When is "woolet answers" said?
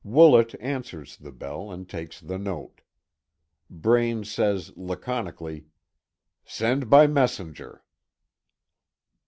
0.03-1.15